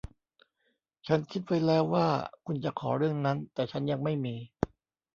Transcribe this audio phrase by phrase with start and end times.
[1.07, 2.07] ฉันคิดไว้แล้วว่า
[2.45, 4.35] คุณจะขอเรื่องนั้น แต่ฉันยังไม่มี